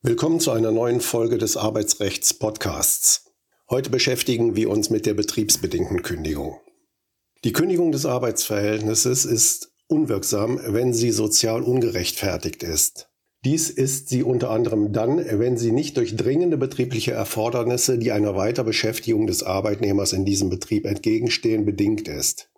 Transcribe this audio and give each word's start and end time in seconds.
Willkommen 0.00 0.40
zu 0.40 0.52
einer 0.52 0.72
neuen 0.72 1.00
Folge 1.00 1.36
des 1.36 1.56
Arbeitsrechts-Podcasts. 1.56 3.26
Heute 3.68 3.90
beschäftigen 3.90 4.56
wir 4.56 4.70
uns 4.70 4.88
mit 4.88 5.04
der 5.04 5.12
betriebsbedingten 5.12 6.02
Kündigung. 6.02 6.58
Die 7.44 7.52
Kündigung 7.52 7.92
des 7.92 8.06
Arbeitsverhältnisses 8.06 9.26
ist 9.26 9.72
unwirksam, 9.86 10.58
wenn 10.64 10.94
sie 10.94 11.10
sozial 11.10 11.62
ungerechtfertigt 11.62 12.62
ist. 12.62 13.10
Dies 13.44 13.68
ist 13.68 14.08
sie 14.08 14.22
unter 14.22 14.50
anderem 14.50 14.92
dann, 14.92 15.18
wenn 15.18 15.58
sie 15.58 15.72
nicht 15.72 15.98
durch 15.98 16.16
dringende 16.16 16.56
betriebliche 16.56 17.12
Erfordernisse, 17.12 17.98
die 17.98 18.10
einer 18.12 18.34
Weiterbeschäftigung 18.34 19.26
des 19.26 19.42
Arbeitnehmers 19.42 20.14
in 20.14 20.24
diesem 20.24 20.48
Betrieb 20.48 20.86
entgegenstehen, 20.86 21.66
bedingt 21.66 22.08
ist. 22.08 22.50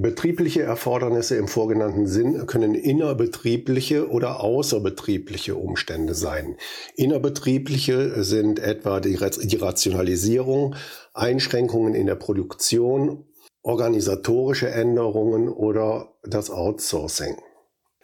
Betriebliche 0.00 0.62
Erfordernisse 0.62 1.36
im 1.36 1.46
vorgenannten 1.46 2.06
Sinn 2.06 2.46
können 2.46 2.74
innerbetriebliche 2.74 4.08
oder 4.08 4.40
außerbetriebliche 4.40 5.56
Umstände 5.56 6.14
sein. 6.14 6.56
Innerbetriebliche 6.96 8.24
sind 8.24 8.60
etwa 8.60 9.00
die, 9.00 9.16
Rationalisierung, 9.16 10.74
Einschränkungen 11.12 11.94
in 11.94 12.06
der 12.06 12.14
Produktion, 12.14 13.26
organisatorische 13.60 14.70
Änderungen 14.70 15.50
oder 15.50 16.14
das 16.22 16.48
Outsourcing. 16.48 17.36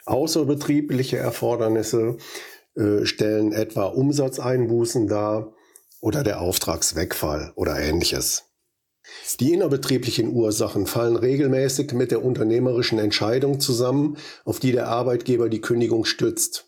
Außerbetriebliche 0.05 1.17
Erfordernisse 1.17 2.19
äh, 2.75 3.07
stellen 3.07 3.53
etwa 3.53 3.87
Umsatzeinbußen 3.87 5.09
dar 5.09 5.55
oder 6.03 6.23
der 6.23 6.43
Auftragswegfall 6.43 7.55
oder 7.57 7.81
ähnliches. 7.81 8.45
Die 9.41 9.53
innerbetrieblichen 9.53 10.33
Ursachen 10.33 10.87
fallen 10.87 11.17
regelmäßig 11.17 11.93
mit 11.93 12.11
der 12.11 12.25
unternehmerischen 12.25 12.99
Entscheidung 12.99 13.61
zusammen, 13.61 14.17
auf 14.45 14.61
die 14.61 14.73
der 14.73 14.89
Arbeitgeber 14.89 15.49
die 15.49 15.61
Kündigung 15.61 16.05
stützt. 16.05 16.67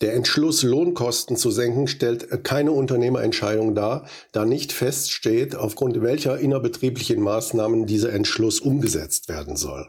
Der 0.00 0.14
Entschluss, 0.14 0.64
Lohnkosten 0.64 1.36
zu 1.36 1.52
senken, 1.52 1.86
stellt 1.86 2.42
keine 2.42 2.72
Unternehmerentscheidung 2.72 3.76
dar, 3.76 4.08
da 4.32 4.44
nicht 4.44 4.72
feststeht, 4.72 5.54
aufgrund 5.54 6.02
welcher 6.02 6.38
innerbetrieblichen 6.38 7.20
Maßnahmen 7.20 7.86
dieser 7.86 8.12
Entschluss 8.12 8.58
umgesetzt 8.58 9.28
werden 9.28 9.54
soll. 9.56 9.88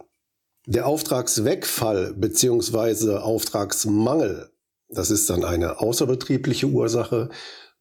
Der 0.68 0.86
Auftragswegfall 0.86 2.14
bzw. 2.14 3.18
Auftragsmangel, 3.18 4.52
das 4.88 5.10
ist 5.10 5.30
dann 5.32 5.44
eine 5.44 5.82
außerbetriebliche 5.82 6.68
Ursache, 6.68 7.30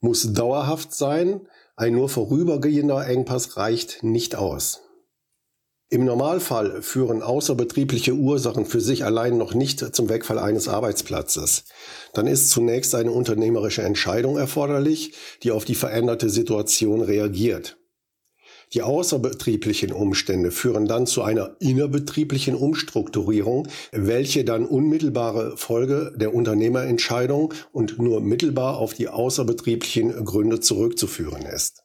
muss 0.00 0.32
dauerhaft 0.32 0.94
sein, 0.94 1.46
ein 1.76 1.94
nur 1.94 2.08
vorübergehender 2.08 3.06
Engpass 3.06 3.56
reicht 3.56 4.02
nicht 4.02 4.36
aus. 4.36 4.80
Im 5.92 6.06
Normalfall 6.06 6.80
führen 6.80 7.22
außerbetriebliche 7.22 8.14
Ursachen 8.14 8.64
für 8.64 8.80
sich 8.80 9.04
allein 9.04 9.36
noch 9.36 9.52
nicht 9.52 9.94
zum 9.94 10.08
Wegfall 10.08 10.38
eines 10.38 10.66
Arbeitsplatzes. 10.66 11.64
Dann 12.14 12.26
ist 12.26 12.48
zunächst 12.48 12.94
eine 12.94 13.10
unternehmerische 13.10 13.82
Entscheidung 13.82 14.38
erforderlich, 14.38 15.14
die 15.42 15.50
auf 15.50 15.66
die 15.66 15.74
veränderte 15.74 16.30
Situation 16.30 17.02
reagiert. 17.02 17.76
Die 18.74 18.82
außerbetrieblichen 18.82 19.92
Umstände 19.92 20.50
führen 20.50 20.86
dann 20.86 21.06
zu 21.06 21.22
einer 21.22 21.56
innerbetrieblichen 21.60 22.54
Umstrukturierung, 22.54 23.68
welche 23.92 24.44
dann 24.44 24.64
unmittelbare 24.64 25.56
Folge 25.58 26.12
der 26.16 26.34
Unternehmerentscheidung 26.34 27.52
und 27.72 27.98
nur 27.98 28.20
mittelbar 28.20 28.78
auf 28.78 28.94
die 28.94 29.08
außerbetrieblichen 29.08 30.24
Gründe 30.24 30.60
zurückzuführen 30.60 31.42
ist. 31.42 31.82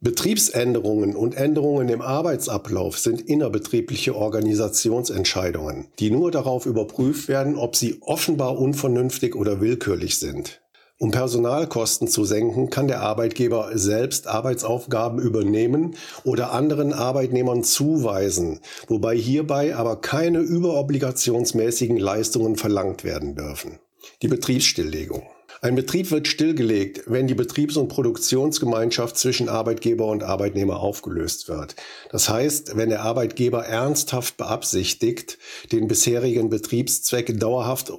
Betriebsänderungen 0.00 1.16
und 1.16 1.34
Änderungen 1.34 1.88
im 1.88 2.02
Arbeitsablauf 2.02 2.98
sind 2.98 3.22
innerbetriebliche 3.22 4.14
Organisationsentscheidungen, 4.14 5.88
die 5.98 6.10
nur 6.10 6.30
darauf 6.30 6.66
überprüft 6.66 7.28
werden, 7.28 7.56
ob 7.56 7.74
sie 7.74 7.98
offenbar 8.02 8.58
unvernünftig 8.58 9.34
oder 9.34 9.62
willkürlich 9.62 10.18
sind. 10.18 10.63
Um 11.00 11.10
Personalkosten 11.10 12.06
zu 12.06 12.24
senken, 12.24 12.70
kann 12.70 12.86
der 12.86 13.00
Arbeitgeber 13.00 13.70
selbst 13.74 14.28
Arbeitsaufgaben 14.28 15.18
übernehmen 15.18 15.96
oder 16.22 16.52
anderen 16.52 16.92
Arbeitnehmern 16.92 17.64
zuweisen, 17.64 18.60
wobei 18.86 19.16
hierbei 19.16 19.74
aber 19.74 20.00
keine 20.00 20.38
überobligationsmäßigen 20.38 21.96
Leistungen 21.96 22.54
verlangt 22.54 23.02
werden 23.02 23.34
dürfen. 23.34 23.80
Die 24.22 24.28
Betriebsstilllegung. 24.28 25.24
Ein 25.62 25.76
Betrieb 25.76 26.10
wird 26.10 26.28
stillgelegt, 26.28 27.04
wenn 27.06 27.26
die 27.26 27.34
Betriebs- 27.34 27.78
und 27.78 27.88
Produktionsgemeinschaft 27.88 29.16
zwischen 29.16 29.48
Arbeitgeber 29.48 30.06
und 30.06 30.22
Arbeitnehmer 30.22 30.78
aufgelöst 30.78 31.48
wird. 31.48 31.74
Das 32.10 32.28
heißt, 32.28 32.76
wenn 32.76 32.90
der 32.90 33.02
Arbeitgeber 33.02 33.64
ernsthaft 33.64 34.36
beabsichtigt, 34.36 35.38
den 35.72 35.88
bisherigen 35.88 36.50
Betriebszweck 36.50 37.40
dauerhaft 37.40 37.90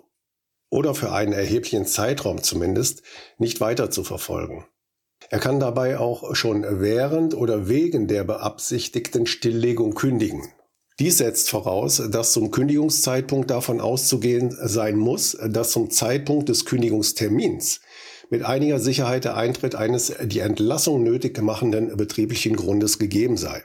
oder 0.76 0.94
für 0.94 1.14
einen 1.14 1.32
erheblichen 1.32 1.86
Zeitraum 1.86 2.44
zumindest 2.44 3.02
nicht 3.38 3.62
weiter 3.62 3.90
zu 3.90 4.04
verfolgen. 4.04 4.66
Er 5.30 5.40
kann 5.40 5.60
dabei 5.60 5.98
auch 5.98 6.36
schon 6.36 6.66
während 6.82 7.34
oder 7.34 7.70
wegen 7.70 8.08
der 8.08 8.26
beabsichtigten 8.26 9.26
Stilllegung 9.26 9.96
kündigen. 9.96 10.44
Dies 11.00 11.18
setzt 11.18 11.50
voraus, 11.50 12.02
dass 12.12 12.34
zum 12.34 12.52
Kündigungszeitpunkt 12.52 13.50
davon 13.50 13.80
auszugehen 13.82 14.56
sein 14.62 14.98
muss, 14.98 15.38
dass 15.48 15.72
zum 15.72 15.90
Zeitpunkt 15.90 16.50
des 16.50 16.66
Kündigungstermins 16.66 17.80
mit 18.30 18.44
einiger 18.44 18.80
Sicherheit 18.80 19.24
der 19.24 19.38
Eintritt 19.38 19.76
eines 19.76 20.14
die 20.24 20.40
Entlassung 20.40 21.04
nötig 21.04 21.42
machenden 21.42 21.96
betrieblichen 21.96 22.56
Grundes 22.56 23.00
gegeben 23.00 23.38
sei. 23.38 23.64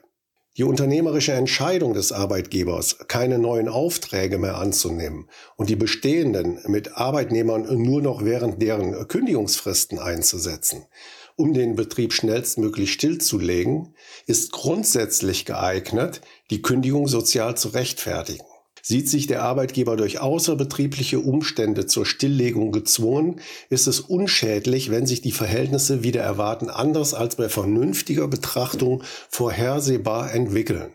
Die 0.57 0.65
unternehmerische 0.65 1.33
Entscheidung 1.33 1.95
des 1.95 2.11
Arbeitgebers, 2.11 2.99
keine 3.07 3.39
neuen 3.39 3.69
Aufträge 3.69 4.37
mehr 4.37 4.59
anzunehmen 4.59 5.29
und 5.57 5.71
die 5.71 5.77
bestehenden 5.77 6.59
mit 6.67 6.97
Arbeitnehmern 6.97 7.81
nur 7.81 8.03
noch 8.03 8.25
während 8.25 8.61
deren 8.61 9.07
Kündigungsfristen 9.07 10.01
einzusetzen, 10.01 10.87
um 11.37 11.55
den 11.55 11.77
Betrieb 11.77 12.13
schnellstmöglich 12.13 12.93
stillzulegen, 12.93 13.95
ist 14.27 14.51
grundsätzlich 14.51 15.45
geeignet, 15.45 16.21
die 16.51 16.63
Kündigung 16.63 17.07
sozial 17.07 17.57
zu 17.57 17.69
rechtfertigen. 17.69 18.50
Sieht 18.83 19.09
sich 19.09 19.27
der 19.27 19.43
Arbeitgeber 19.43 19.97
durch 19.97 20.21
außerbetriebliche 20.21 21.21
Umstände 21.21 21.87
zur 21.87 22.07
Stilllegung 22.07 22.73
gezwungen, 22.73 23.41
ist 23.69 23.87
es 23.87 24.01
unschädlich, 24.01 24.91
wenn 24.91 25.07
sich 25.07 25.21
die 25.21 25.33
Verhältnisse 25.33 26.03
wieder 26.03 26.23
erwarten 26.23 26.71
anders 26.71 27.15
als 27.15 27.37
bei 27.37 27.49
vernünftiger 27.49 28.29
Betrachtung 28.29 29.03
vorhersehbar 29.29 30.33
entwickeln. 30.33 30.95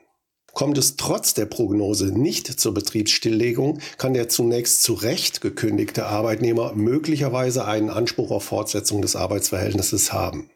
Kommt 0.55 0.77
es 0.77 0.95
trotz 0.95 1.33
der 1.33 1.47
Prognose 1.47 2.17
nicht 2.17 2.47
zur 2.47 2.73
Betriebsstilllegung, 2.73 3.79
kann 3.97 4.13
der 4.13 4.29
zunächst 4.29 4.83
zu 4.83 4.93
Recht 4.93 5.41
gekündigte 5.41 6.05
Arbeitnehmer 6.05 6.71
möglicherweise 6.73 7.65
einen 7.65 7.89
Anspruch 7.89 8.31
auf 8.31 8.45
Fortsetzung 8.45 9.01
des 9.01 9.17
Arbeitsverhältnisses 9.17 10.13
haben. 10.13 10.49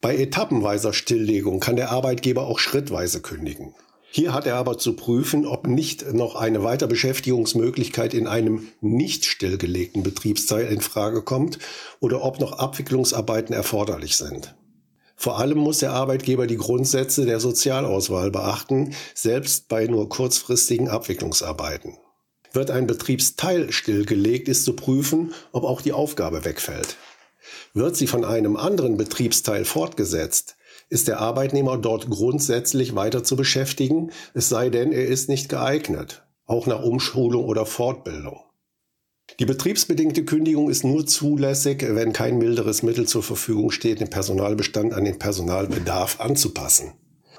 Bei 0.00 0.16
etappenweiser 0.16 0.94
Stilllegung 0.94 1.60
kann 1.60 1.76
der 1.76 1.90
Arbeitgeber 1.90 2.46
auch 2.46 2.58
schrittweise 2.58 3.20
kündigen. 3.20 3.74
Hier 4.14 4.34
hat 4.34 4.46
er 4.46 4.56
aber 4.56 4.76
zu 4.76 4.92
prüfen, 4.92 5.46
ob 5.46 5.66
nicht 5.66 6.12
noch 6.12 6.36
eine 6.36 6.62
Weiterbeschäftigungsmöglichkeit 6.62 8.12
in 8.12 8.26
einem 8.26 8.68
nicht 8.82 9.24
stillgelegten 9.24 10.02
Betriebsteil 10.02 10.66
in 10.66 10.82
Frage 10.82 11.22
kommt 11.22 11.58
oder 11.98 12.22
ob 12.22 12.38
noch 12.38 12.58
Abwicklungsarbeiten 12.58 13.54
erforderlich 13.54 14.18
sind. 14.18 14.54
Vor 15.16 15.38
allem 15.38 15.56
muss 15.56 15.78
der 15.78 15.94
Arbeitgeber 15.94 16.46
die 16.46 16.58
Grundsätze 16.58 17.24
der 17.24 17.40
Sozialauswahl 17.40 18.30
beachten, 18.30 18.94
selbst 19.14 19.68
bei 19.68 19.86
nur 19.86 20.10
kurzfristigen 20.10 20.90
Abwicklungsarbeiten. 20.90 21.96
Wird 22.52 22.70
ein 22.70 22.86
Betriebsteil 22.86 23.72
stillgelegt, 23.72 24.46
ist 24.46 24.64
zu 24.64 24.76
prüfen, 24.76 25.32
ob 25.52 25.64
auch 25.64 25.80
die 25.80 25.94
Aufgabe 25.94 26.44
wegfällt. 26.44 26.98
Wird 27.72 27.96
sie 27.96 28.06
von 28.06 28.26
einem 28.26 28.58
anderen 28.58 28.98
Betriebsteil 28.98 29.64
fortgesetzt, 29.64 30.56
ist 30.92 31.08
der 31.08 31.20
Arbeitnehmer 31.20 31.78
dort 31.78 32.10
grundsätzlich 32.10 32.94
weiter 32.94 33.24
zu 33.24 33.34
beschäftigen, 33.34 34.10
es 34.34 34.50
sei 34.50 34.68
denn, 34.68 34.92
er 34.92 35.06
ist 35.06 35.28
nicht 35.28 35.48
geeignet, 35.48 36.22
auch 36.46 36.66
nach 36.66 36.82
Umschulung 36.82 37.46
oder 37.46 37.64
Fortbildung. 37.64 38.40
Die 39.40 39.46
betriebsbedingte 39.46 40.26
Kündigung 40.26 40.68
ist 40.68 40.84
nur 40.84 41.06
zulässig, 41.06 41.82
wenn 41.88 42.12
kein 42.12 42.36
milderes 42.36 42.82
Mittel 42.82 43.06
zur 43.06 43.22
Verfügung 43.22 43.70
steht, 43.70 44.00
den 44.00 44.10
Personalbestand 44.10 44.92
an 44.92 45.06
den 45.06 45.18
Personalbedarf 45.18 46.20
anzupassen. 46.20 46.92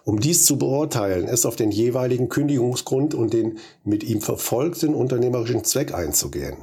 Um 0.03 0.19
dies 0.19 0.45
zu 0.45 0.57
beurteilen, 0.57 1.27
ist 1.27 1.45
auf 1.45 1.55
den 1.55 1.71
jeweiligen 1.71 2.29
Kündigungsgrund 2.29 3.13
und 3.13 3.33
den 3.33 3.59
mit 3.83 4.03
ihm 4.03 4.21
verfolgten 4.21 4.95
unternehmerischen 4.95 5.63
Zweck 5.63 5.93
einzugehen. 5.93 6.57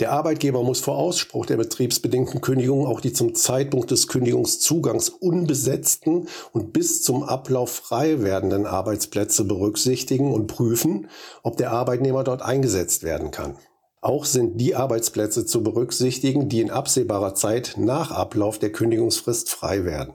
Der 0.00 0.12
Arbeitgeber 0.12 0.62
muss 0.62 0.78
vor 0.78 0.96
Ausspruch 0.96 1.44
der 1.44 1.56
betriebsbedingten 1.56 2.40
Kündigung 2.40 2.86
auch 2.86 3.00
die 3.00 3.12
zum 3.12 3.34
Zeitpunkt 3.34 3.90
des 3.90 4.06
Kündigungszugangs 4.06 5.08
unbesetzten 5.08 6.28
und 6.52 6.72
bis 6.72 7.02
zum 7.02 7.24
Ablauf 7.24 7.70
frei 7.70 8.22
werdenden 8.22 8.64
Arbeitsplätze 8.64 9.44
berücksichtigen 9.44 10.32
und 10.32 10.46
prüfen, 10.46 11.08
ob 11.42 11.56
der 11.56 11.72
Arbeitnehmer 11.72 12.22
dort 12.22 12.42
eingesetzt 12.42 13.02
werden 13.02 13.32
kann. 13.32 13.58
Auch 14.00 14.24
sind 14.24 14.60
die 14.60 14.76
Arbeitsplätze 14.76 15.44
zu 15.44 15.64
berücksichtigen, 15.64 16.48
die 16.48 16.60
in 16.60 16.70
absehbarer 16.70 17.34
Zeit 17.34 17.74
nach 17.76 18.12
Ablauf 18.12 18.60
der 18.60 18.70
Kündigungsfrist 18.70 19.50
frei 19.50 19.84
werden. 19.84 20.14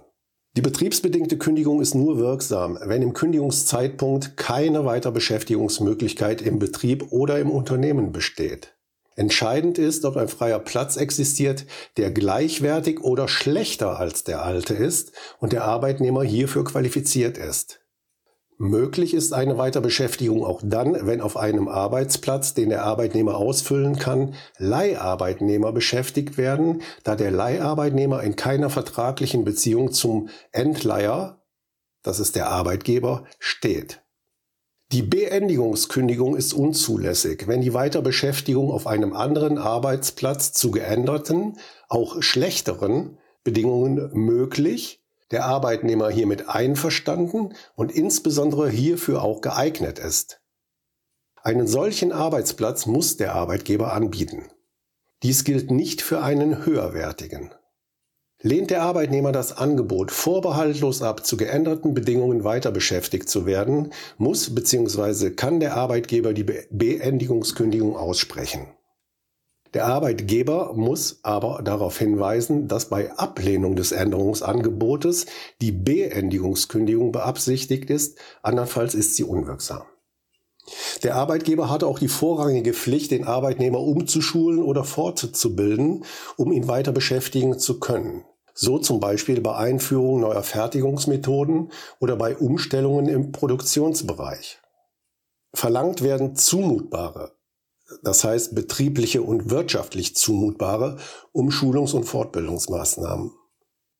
Die 0.56 0.62
betriebsbedingte 0.62 1.38
Kündigung 1.38 1.82
ist 1.82 1.94
nur 1.94 2.18
wirksam, 2.20 2.80
wenn 2.86 3.02
im 3.02 3.12
Kündigungszeitpunkt 3.12 4.38
keine 4.38 4.86
Weiterbeschäftigungsmöglichkeit 4.86 6.42
im 6.42 6.60
Betrieb 6.60 7.12
oder 7.12 7.40
im 7.40 7.52
Unternehmen 7.52 8.14
besteht. 8.14 8.74
Entscheidend 9.16 9.78
ist, 9.78 10.06
ob 10.06 10.18
ein 10.18 10.28
freier 10.28 10.60
Platz 10.60 10.98
existiert, 10.98 11.66
der 11.98 12.12
gleichwertig 12.12 13.02
oder 13.02 13.28
schlechter 13.28 14.00
als 14.00 14.24
der 14.24 14.44
alte 14.44 14.74
ist 14.74 15.12
und 15.40 15.54
der 15.54 15.66
Arbeitnehmer 15.66 16.24
hierfür 16.24 16.64
qualifiziert 16.64 17.38
ist. 17.38 17.80
Möglich 18.58 19.14
ist 19.14 19.34
eine 19.34 19.58
Weiterbeschäftigung 19.58 20.46
auch 20.46 20.62
dann, 20.64 21.08
wenn 21.08 21.22
auf 21.22 21.38
einem 21.38 21.68
Arbeitsplatz, 21.68 22.54
den 22.54 22.70
der 22.70 22.84
Arbeitnehmer 22.84 23.36
ausfüllen 23.36 23.98
kann, 23.98 24.36
Leiharbeitnehmer 24.58 25.72
beschäftigt 25.72 26.38
werden, 26.38 26.82
da 27.04 27.16
der 27.16 27.32
Leiharbeitnehmer 27.32 28.22
in 28.22 28.36
keiner 28.36 28.70
vertraglichen 28.70 29.44
Beziehung 29.44 29.92
zum 29.92 30.30
Endleiher, 30.52 31.42
das 32.04 32.20
ist 32.20 32.36
der 32.36 32.50
Arbeitgeber, 32.50 33.26
steht. 33.40 34.03
Die 34.94 35.02
Beendigungskündigung 35.02 36.36
ist 36.36 36.54
unzulässig, 36.54 37.48
wenn 37.48 37.62
die 37.62 37.74
Weiterbeschäftigung 37.74 38.70
auf 38.70 38.86
einem 38.86 39.14
anderen 39.14 39.58
Arbeitsplatz 39.58 40.54
zu 40.54 40.70
geänderten, 40.70 41.58
auch 41.90 42.22
schlechteren 42.22 43.18
Bedingungen 43.44 44.12
möglich 44.14 45.04
der 45.32 45.46
Arbeitnehmer 45.46 46.12
hiermit 46.12 46.48
einverstanden 46.48 47.56
und 47.74 47.92
insbesondere 47.92 48.70
hierfür 48.70 49.24
auch 49.24 49.42
geeignet 49.42 49.98
ist. 49.98 50.42
Einen 51.42 51.66
solchen 51.66 52.12
Arbeitsplatz 52.12 52.86
muss 52.86 53.18
der 53.18 53.34
Arbeitgeber 53.34 53.94
anbieten. 53.94 54.44
Dies 55.24 55.44
gilt 55.44 55.72
nicht 55.72 56.04
für 56.04 56.22
einen 56.22 56.68
höherwertigen. 56.68 57.52
Lehnt 58.46 58.72
der 58.72 58.82
Arbeitnehmer 58.82 59.32
das 59.32 59.56
Angebot 59.58 60.12
vorbehaltlos 60.12 61.02
ab, 61.02 61.26
zu 61.26 61.38
geänderten 61.38 61.94
Bedingungen 61.94 62.44
weiter 62.44 62.72
beschäftigt 62.72 63.30
zu 63.30 63.46
werden, 63.46 63.94
muss 64.18 64.54
bzw. 64.54 65.30
kann 65.30 65.62
der 65.62 65.78
Arbeitgeber 65.78 66.34
die 66.34 66.44
Beendigungskündigung 66.70 67.96
aussprechen. 67.96 68.68
Der 69.74 69.86
Arbeitgeber 69.86 70.74
muss 70.76 71.22
aber 71.24 71.62
darauf 71.64 71.98
hinweisen, 71.98 72.68
dass 72.68 72.90
bei 72.90 73.14
Ablehnung 73.14 73.78
des 73.78 73.94
Änderungsangebotes 73.94 75.26
die 75.62 75.72
Beendigungskündigung 75.72 77.14
beabsichtigt 77.14 77.90
ist, 77.90 78.20
andernfalls 78.42 78.94
ist 78.94 79.16
sie 79.16 79.24
unwirksam. 79.24 79.84
Der 81.02 81.16
Arbeitgeber 81.16 81.70
hatte 81.70 81.88
auch 81.88 82.00
die 82.00 82.10
vorrangige 82.10 82.74
Pflicht, 82.74 83.12
den 83.12 83.24
Arbeitnehmer 83.24 83.80
umzuschulen 83.80 84.62
oder 84.62 84.84
fortzubilden, 84.84 86.04
um 86.36 86.52
ihn 86.52 86.68
weiter 86.68 86.92
beschäftigen 86.92 87.58
zu 87.58 87.80
können. 87.80 88.26
So 88.54 88.78
zum 88.78 89.00
Beispiel 89.00 89.42
bei 89.42 89.56
Einführung 89.56 90.20
neuer 90.20 90.44
Fertigungsmethoden 90.44 91.72
oder 92.00 92.16
bei 92.16 92.38
Umstellungen 92.38 93.08
im 93.08 93.32
Produktionsbereich. 93.32 94.60
Verlangt 95.54 96.02
werden 96.02 96.36
zumutbare, 96.36 97.34
das 98.04 98.24
heißt 98.24 98.56
betriebliche 98.56 99.22
und 99.22 99.50
wirtschaftlich 99.50 100.16
zumutbare 100.16 100.98
Umschulungs- 101.34 101.94
und 101.94 102.06
Fortbildungsmaßnahmen. 102.06 103.32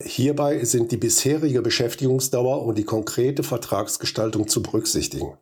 Hierbei 0.02 0.64
sind 0.66 0.92
die 0.92 0.98
bisherige 0.98 1.62
Beschäftigungsdauer 1.62 2.64
und 2.64 2.78
die 2.78 2.84
konkrete 2.84 3.44
Vertragsgestaltung 3.44 4.48
zu 4.48 4.62
berücksichtigen. 4.62 5.38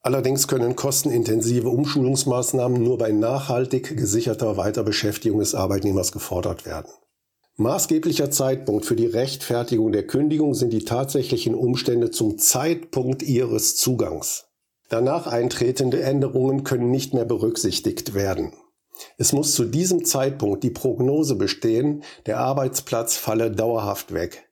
Allerdings 0.00 0.48
können 0.48 0.76
kostenintensive 0.76 1.68
Umschulungsmaßnahmen 1.68 2.82
nur 2.82 2.98
bei 2.98 3.10
nachhaltig 3.10 3.96
gesicherter 3.96 4.56
Weiterbeschäftigung 4.56 5.40
des 5.40 5.54
Arbeitnehmers 5.54 6.12
gefordert 6.12 6.66
werden. 6.66 6.90
Maßgeblicher 7.60 8.30
Zeitpunkt 8.30 8.86
für 8.86 8.94
die 8.94 9.06
Rechtfertigung 9.06 9.90
der 9.90 10.06
Kündigung 10.06 10.54
sind 10.54 10.72
die 10.72 10.84
tatsächlichen 10.84 11.56
Umstände 11.56 12.12
zum 12.12 12.38
Zeitpunkt 12.38 13.24
ihres 13.24 13.74
Zugangs. 13.74 14.46
Danach 14.88 15.26
eintretende 15.26 16.00
Änderungen 16.00 16.62
können 16.62 16.92
nicht 16.92 17.14
mehr 17.14 17.24
berücksichtigt 17.24 18.14
werden. 18.14 18.52
Es 19.16 19.32
muss 19.32 19.56
zu 19.56 19.64
diesem 19.64 20.04
Zeitpunkt 20.04 20.62
die 20.62 20.70
Prognose 20.70 21.34
bestehen, 21.34 22.04
der 22.26 22.38
Arbeitsplatz 22.38 23.16
falle 23.16 23.50
dauerhaft 23.50 24.14
weg. 24.14 24.48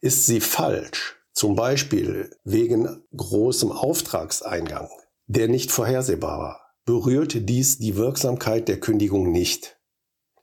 Ist 0.00 0.26
sie 0.26 0.40
falsch, 0.40 1.22
zum 1.32 1.54
Beispiel 1.54 2.28
wegen 2.42 3.04
großem 3.16 3.70
Auftragseingang, 3.70 4.88
der 5.28 5.46
nicht 5.46 5.70
vorhersehbar 5.70 6.40
war, 6.40 6.60
berührt 6.86 7.48
dies 7.48 7.78
die 7.78 7.94
Wirksamkeit 7.96 8.66
der 8.66 8.80
Kündigung 8.80 9.30
nicht. 9.30 9.78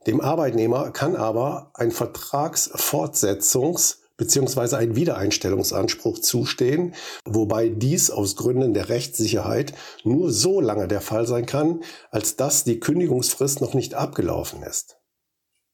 Dem 0.08 0.22
Arbeitnehmer 0.22 0.92
kann 0.92 1.16
aber 1.16 1.72
ein 1.74 1.92
Vertragsfortsetzungs- 1.92 3.98
bzw. 4.20 4.76
ein 4.76 4.96
Wiedereinstellungsanspruch 4.96 6.20
zustehen, 6.20 6.94
wobei 7.26 7.70
dies 7.70 8.12
aus 8.12 8.36
Gründen 8.36 8.76
der 8.76 8.90
Rechtssicherheit 8.90 9.74
nur 10.04 10.32
so 10.32 10.62
lange 10.62 10.88
der 10.88 11.02
Fall 11.02 11.26
sein 11.26 11.48
kann, 11.48 11.82
als 12.12 12.36
dass 12.36 12.64
die 12.64 12.80
Kündigungsfrist 12.80 13.62
noch 13.62 13.74
nicht 13.74 13.96
abgelaufen 13.96 14.62
ist. 14.62 14.98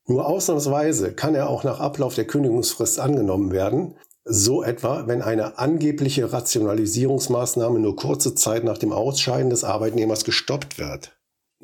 Nur 0.07 0.27
ausnahmsweise 0.27 1.13
kann 1.13 1.35
er 1.35 1.49
auch 1.49 1.63
nach 1.63 1.79
Ablauf 1.79 2.15
der 2.15 2.27
Kündigungsfrist 2.27 2.99
angenommen 2.99 3.51
werden, 3.51 3.97
so 4.23 4.63
etwa, 4.63 5.07
wenn 5.07 5.21
eine 5.21 5.59
angebliche 5.59 6.31
Rationalisierungsmaßnahme 6.31 7.79
nur 7.79 7.95
kurze 7.95 8.35
Zeit 8.35 8.63
nach 8.63 8.77
dem 8.77 8.91
Ausscheiden 8.91 9.49
des 9.49 9.63
Arbeitnehmers 9.63 10.23
gestoppt 10.23 10.79
wird. 10.79 11.14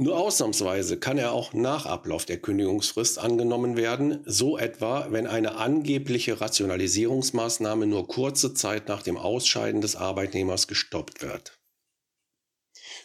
Nur 0.01 0.17
ausnahmsweise 0.17 0.97
kann 0.97 1.19
er 1.19 1.31
auch 1.31 1.53
nach 1.53 1.85
Ablauf 1.85 2.25
der 2.25 2.39
Kündigungsfrist 2.39 3.19
angenommen 3.19 3.77
werden, 3.77 4.23
so 4.25 4.57
etwa, 4.57 5.11
wenn 5.11 5.27
eine 5.27 5.57
angebliche 5.57 6.41
Rationalisierungsmaßnahme 6.41 7.85
nur 7.85 8.07
kurze 8.07 8.55
Zeit 8.55 8.87
nach 8.87 9.03
dem 9.03 9.15
Ausscheiden 9.15 9.79
des 9.79 9.95
Arbeitnehmers 9.95 10.67
gestoppt 10.67 11.21
wird. 11.21 11.59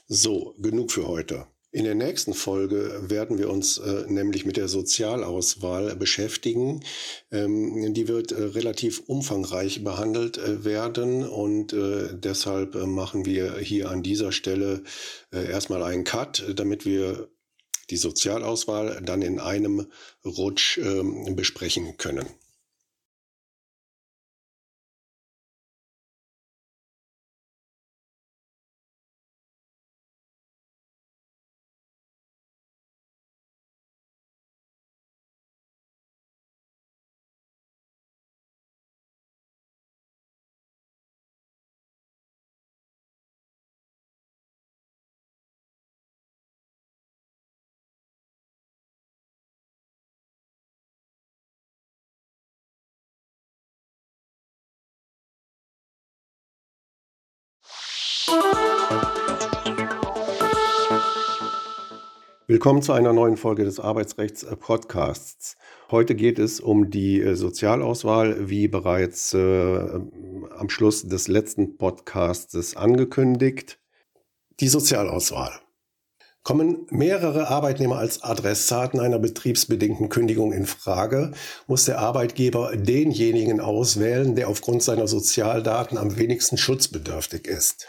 So, 0.06 0.54
genug 0.56 0.90
für 0.90 1.06
heute. 1.06 1.46
In 1.72 1.84
der 1.84 1.94
nächsten 1.94 2.32
Folge 2.32 3.10
werden 3.10 3.38
wir 3.38 3.50
uns 3.50 3.78
äh, 3.78 4.04
nämlich 4.08 4.46
mit 4.46 4.56
der 4.56 4.68
Sozialauswahl 4.68 5.96
beschäftigen. 5.96 6.82
Ähm, 7.30 7.92
die 7.92 8.08
wird 8.08 8.32
äh, 8.32 8.42
relativ 8.42 9.02
umfangreich 9.06 9.84
behandelt 9.84 10.38
äh, 10.38 10.64
werden 10.64 11.28
und 11.28 11.72
äh, 11.72 12.08
deshalb 12.14 12.76
äh, 12.76 12.86
machen 12.86 13.26
wir 13.26 13.58
hier 13.58 13.90
an 13.90 14.02
dieser 14.02 14.32
Stelle 14.32 14.84
äh, 15.32 15.50
erstmal 15.50 15.82
einen 15.82 16.04
Cut, 16.04 16.44
damit 16.54 16.86
wir 16.86 17.28
die 17.90 17.96
Sozialauswahl 17.96 19.02
dann 19.02 19.22
in 19.22 19.38
einem 19.38 19.86
Rutsch 20.24 20.78
ähm, 20.78 21.36
besprechen 21.36 21.96
können. 21.96 22.26
Willkommen 62.48 62.82
zu 62.82 62.92
einer 62.92 63.12
neuen 63.12 63.36
Folge 63.36 63.64
des 63.64 63.78
Arbeitsrechts-Podcasts. 63.78 65.56
Heute 65.92 66.16
geht 66.16 66.40
es 66.40 66.58
um 66.58 66.90
die 66.90 67.20
äh, 67.20 67.36
Sozialauswahl, 67.36 68.48
wie 68.48 68.66
bereits 68.66 69.32
äh, 69.32 69.38
am 69.38 70.68
Schluss 70.68 71.06
des 71.06 71.28
letzten 71.28 71.76
Podcasts 71.76 72.76
angekündigt. 72.76 73.78
Die 74.58 74.68
Sozialauswahl. 74.68 75.52
Kommen 76.42 76.86
mehrere 76.90 77.48
Arbeitnehmer 77.48 77.98
als 77.98 78.22
Adressaten 78.22 78.98
einer 78.98 79.20
betriebsbedingten 79.20 80.08
Kündigung 80.08 80.52
in 80.52 80.66
Frage, 80.66 81.30
muss 81.68 81.84
der 81.84 82.00
Arbeitgeber 82.00 82.76
denjenigen 82.76 83.60
auswählen, 83.60 84.34
der 84.34 84.48
aufgrund 84.48 84.82
seiner 84.82 85.06
Sozialdaten 85.06 85.96
am 85.96 86.16
wenigsten 86.16 86.56
schutzbedürftig 86.56 87.46
ist. 87.46 87.88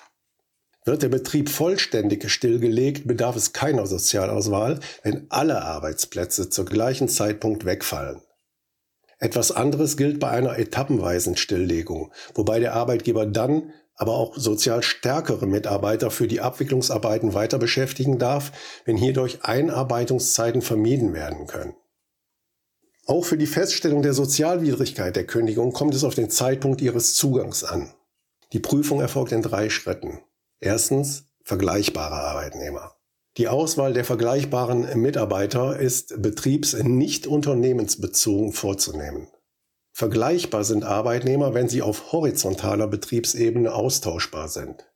Wird 0.88 1.04
der 1.04 1.10
Betrieb 1.10 1.50
vollständig 1.50 2.30
stillgelegt, 2.32 3.10
bedarf 3.10 3.36
es 3.36 3.52
keiner 3.52 3.86
Sozialauswahl, 3.86 4.80
wenn 5.04 5.26
alle 5.28 5.62
Arbeitsplätze 5.62 6.50
zur 6.50 6.64
gleichen 6.64 7.10
Zeitpunkt 7.10 7.66
wegfallen. 7.66 8.22
Etwas 9.20 9.52
anderes 9.52 9.98
gilt 9.98 10.22
bei 10.22 10.30
einer 10.30 10.58
etappenweisen 10.58 11.36
Stilllegung, 11.36 12.14
wobei 12.36 12.62
der 12.62 12.74
Arbeitgeber 12.74 13.26
dann 13.26 13.74
aber 13.96 14.14
auch 14.14 14.38
sozial 14.38 14.82
stärkere 14.82 15.46
Mitarbeiter 15.46 16.10
für 16.10 16.28
die 16.28 16.40
Abwicklungsarbeiten 16.40 17.34
weiter 17.34 17.60
beschäftigen 17.60 18.18
darf, 18.18 18.54
wenn 18.86 18.96
hierdurch 18.96 19.44
Einarbeitungszeiten 19.44 20.62
vermieden 20.62 21.14
werden 21.14 21.48
können. 21.48 21.76
Auch 23.06 23.26
für 23.26 23.38
die 23.38 23.46
Feststellung 23.46 24.04
der 24.04 24.14
Sozialwidrigkeit 24.14 25.18
der 25.18 25.28
Kündigung 25.28 25.74
kommt 25.74 25.96
es 25.96 26.06
auf 26.06 26.16
den 26.16 26.30
Zeitpunkt 26.30 26.80
ihres 26.80 27.14
Zugangs 27.14 27.66
an. 27.66 27.94
Die 28.54 28.60
Prüfung 28.60 29.02
erfolgt 29.02 29.34
in 29.34 29.42
drei 29.42 29.70
Schritten. 29.70 30.22
Erstens 30.60 31.30
vergleichbare 31.44 32.16
Arbeitnehmer. 32.16 32.96
Die 33.38 33.48
Auswahl 33.48 33.94
der 33.94 34.04
vergleichbaren 34.04 35.00
Mitarbeiter 35.00 35.80
ist 35.80 36.22
betriebs- 36.22 36.74
nicht 36.74 37.28
unternehmensbezogen 37.28 38.52
vorzunehmen. 38.52 39.28
Vergleichbar 39.94 40.64
sind 40.64 40.84
Arbeitnehmer, 40.84 41.54
wenn 41.54 41.70
sie 41.70 41.82
auf 41.82 42.12
horizontaler 42.12 42.88
Betriebsebene 42.88 43.74
austauschbar 43.74 44.48
sind. 44.48 44.92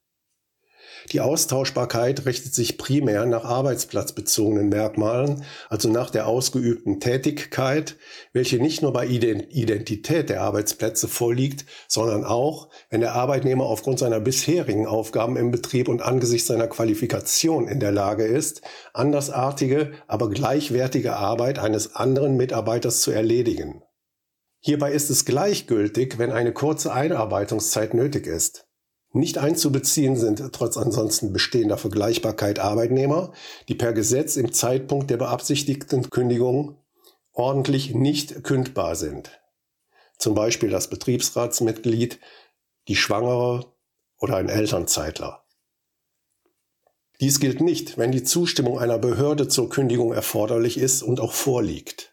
Die 1.12 1.20
Austauschbarkeit 1.20 2.26
richtet 2.26 2.54
sich 2.54 2.78
primär 2.78 3.26
nach 3.26 3.44
arbeitsplatzbezogenen 3.44 4.70
Merkmalen, 4.70 5.44
also 5.70 5.90
nach 5.90 6.10
der 6.10 6.28
ausgeübten 6.28 7.00
Tätigkeit, 7.00 7.98
welche 8.34 8.58
nicht 8.58 8.82
nur 8.82 8.94
bei 8.94 9.08
Identität 9.08 10.30
der 10.30 10.42
Arbeitsplätze 10.42 11.08
vorliegt, 11.08 11.66
sondern 11.88 12.24
auch, 12.24 12.70
wenn 12.90 13.02
der 13.02 13.14
Arbeitnehmer 13.16 13.66
aufgrund 13.66 14.00
seiner 14.00 14.20
bisherigen 14.20 14.86
Aufgaben 14.86 15.38
im 15.38 15.52
Betrieb 15.52 15.88
und 15.88 16.02
angesichts 16.02 16.48
seiner 16.48 16.68
Qualifikation 16.68 17.68
in 17.68 17.80
der 17.80 17.92
Lage 17.92 18.26
ist, 18.26 18.62
andersartige, 18.94 19.92
aber 20.08 20.30
gleichwertige 20.30 21.16
Arbeit 21.16 21.60
eines 21.60 21.96
anderen 21.96 22.38
Mitarbeiters 22.38 23.02
zu 23.02 23.12
erledigen. 23.12 23.82
Hierbei 24.60 24.92
ist 24.92 25.10
es 25.10 25.26
gleichgültig, 25.26 26.20
wenn 26.20 26.32
eine 26.32 26.54
kurze 26.54 26.94
Einarbeitungszeit 26.94 27.96
nötig 27.96 28.28
ist. 28.28 28.68
Nicht 29.14 29.38
einzubeziehen 29.38 30.16
sind 30.16 30.42
trotz 30.54 30.78
ansonsten 30.78 31.34
bestehender 31.34 31.78
Vergleichbarkeit 31.78 32.60
Arbeitnehmer, 32.60 33.34
die 33.68 33.76
per 33.76 33.92
Gesetz 33.92 34.38
im 34.38 34.54
Zeitpunkt 34.54 35.10
der 35.10 35.18
beabsichtigten 35.18 36.10
Kündigung 36.10 36.78
ordentlich 37.34 37.94
nicht 37.94 38.44
kündbar 38.44 38.96
sind. 38.96 39.42
Zum 40.18 40.34
Beispiel 40.34 40.70
das 40.70 40.90
Betriebsratsmitglied, 40.90 42.20
die 42.88 42.96
Schwangere 42.96 43.74
oder 44.18 44.38
ein 44.38 44.50
Elternzeitler. 44.50 45.44
Dies 47.20 47.40
gilt 47.40 47.62
nicht, 47.62 47.98
wenn 47.98 48.12
die 48.12 48.24
Zustimmung 48.24 48.80
einer 48.80 48.98
Behörde 48.98 49.48
zur 49.48 49.70
Kündigung 49.70 50.14
erforderlich 50.14 50.78
ist 50.78 51.04
und 51.04 51.20
auch 51.20 51.34
vorliegt. 51.34 52.11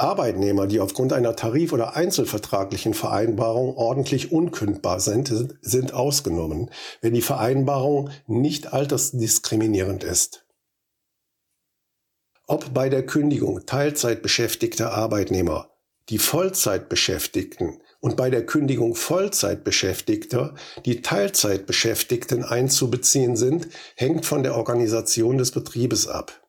Arbeitnehmer, 0.00 0.66
die 0.66 0.80
aufgrund 0.80 1.12
einer 1.12 1.36
tarif- 1.36 1.72
oder 1.72 1.94
einzelvertraglichen 1.94 2.94
Vereinbarung 2.94 3.76
ordentlich 3.76 4.32
unkündbar 4.32 4.98
sind, 4.98 5.32
sind 5.60 5.92
ausgenommen, 5.92 6.70
wenn 7.02 7.14
die 7.14 7.22
Vereinbarung 7.22 8.10
nicht 8.26 8.72
altersdiskriminierend 8.72 10.02
ist. 10.02 10.46
Ob 12.46 12.72
bei 12.72 12.88
der 12.88 13.06
Kündigung 13.06 13.64
Teilzeitbeschäftigter 13.66 14.92
Arbeitnehmer 14.92 15.70
die 16.08 16.18
Vollzeitbeschäftigten 16.18 17.80
und 18.00 18.16
bei 18.16 18.30
der 18.30 18.44
Kündigung 18.44 18.94
Vollzeitbeschäftigter 18.94 20.54
die 20.84 21.02
Teilzeitbeschäftigten 21.02 22.42
einzubeziehen 22.42 23.36
sind, 23.36 23.68
hängt 23.94 24.26
von 24.26 24.42
der 24.42 24.56
Organisation 24.56 25.38
des 25.38 25.52
Betriebes 25.52 26.08
ab. 26.08 26.39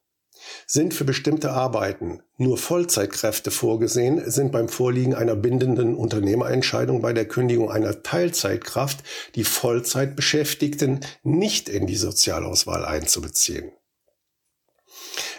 Sind 0.68 0.94
für 0.94 1.04
bestimmte 1.04 1.52
Arbeiten 1.52 2.22
nur 2.38 2.58
Vollzeitkräfte 2.58 3.52
vorgesehen, 3.52 4.30
sind 4.30 4.52
beim 4.52 4.70
Vorliegen 4.70 5.14
einer 5.14 5.36
bindenden 5.36 5.96
Unternehmerentscheidung 5.96 7.02
bei 7.02 7.14
der 7.14 7.28
Kündigung 7.28 7.70
einer 7.70 8.04
Teilzeitkraft 8.04 9.00
die 9.36 9.44
Vollzeitbeschäftigten 9.44 11.02
nicht 11.24 11.70
in 11.70 11.88
die 11.88 11.96
Sozialauswahl 11.96 12.86
einzubeziehen. 12.86 13.72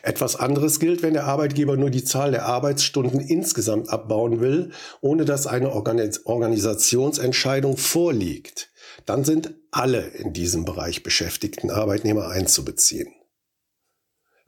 Etwas 0.03 0.37
anderes 0.37 0.81
gilt, 0.81 1.03
wenn 1.03 1.15
der 1.15 1.25
Arbeitgeber 1.25 1.77
nur 1.77 1.91
die 1.91 2.05
Zahl 2.05 2.33
der 2.33 2.47
Arbeitsstunden 2.47 3.21
insgesamt 3.21 3.89
abbauen 3.89 4.41
will, 4.41 4.73
ohne 5.01 5.25
dass 5.25 5.47
eine 5.47 5.73
Organisationsentscheidung 5.73 7.77
vorliegt. 7.77 8.71
Dann 9.07 9.25
sind 9.25 9.55
alle 9.71 10.01
in 10.01 10.33
diesem 10.33 10.65
Bereich 10.65 11.05
beschäftigten 11.05 11.71
Arbeitnehmer 11.71 12.29
einzubeziehen. 12.29 13.13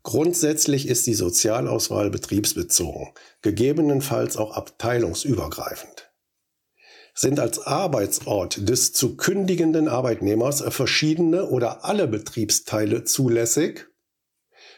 Grundsätzlich 0.04 0.86
ist 0.86 1.06
die 1.06 1.14
Sozialauswahl 1.14 2.10
betriebsbezogen, 2.10 3.14
gegebenenfalls 3.40 4.36
auch 4.36 4.54
abteilungsübergreifend. 4.54 6.12
Sind 7.14 7.40
als 7.40 7.60
Arbeitsort 7.60 8.68
des 8.68 8.92
zu 8.92 9.16
kündigenden 9.16 9.88
Arbeitnehmers 9.88 10.62
verschiedene 10.68 11.48
oder 11.48 11.86
alle 11.86 12.06
Betriebsteile 12.06 13.04
zulässig, 13.04 13.86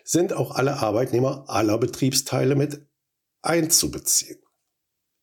sind 0.05 0.33
auch 0.33 0.53
alle 0.53 0.77
Arbeitnehmer 0.77 1.45
aller 1.49 1.79
Betriebsteile 1.79 2.55
mit 2.55 2.87
einzubeziehen. 3.43 4.39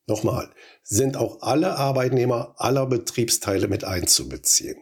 Nochmal, 0.05 0.53
sind 0.83 1.15
auch 1.15 1.41
alle 1.43 1.77
Arbeitnehmer 1.77 2.55
aller 2.57 2.87
Betriebsteile 2.87 3.69
mit 3.69 3.85
einzubeziehen. 3.85 4.75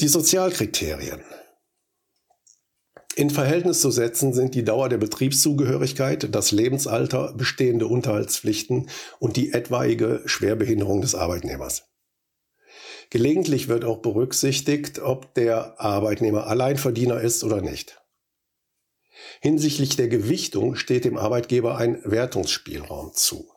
Die 0.00 0.08
Sozialkriterien. 0.08 1.24
In 3.16 3.30
Verhältnis 3.30 3.80
zu 3.80 3.92
setzen 3.92 4.32
sind 4.32 4.56
die 4.56 4.64
Dauer 4.64 4.88
der 4.88 4.98
Betriebszugehörigkeit, 4.98 6.34
das 6.34 6.50
Lebensalter, 6.50 7.32
bestehende 7.36 7.86
Unterhaltspflichten 7.86 8.90
und 9.20 9.36
die 9.36 9.52
etwaige 9.52 10.22
Schwerbehinderung 10.24 11.00
des 11.00 11.14
Arbeitnehmers. 11.14 11.84
Gelegentlich 13.10 13.68
wird 13.68 13.84
auch 13.84 13.98
berücksichtigt, 13.98 14.98
ob 14.98 15.32
der 15.34 15.80
Arbeitnehmer 15.80 16.48
Alleinverdiener 16.48 17.20
ist 17.20 17.44
oder 17.44 17.60
nicht. 17.60 18.02
Hinsichtlich 19.40 19.94
der 19.94 20.08
Gewichtung 20.08 20.74
steht 20.74 21.04
dem 21.04 21.16
Arbeitgeber 21.16 21.76
ein 21.76 22.00
Wertungsspielraum 22.04 23.12
zu. 23.14 23.53